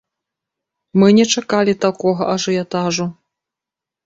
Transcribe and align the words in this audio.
Мы 1.01 1.07
не 1.17 1.25
чакалі 1.33 1.73
такога 1.85 2.23
ажыятажу. 2.37 3.05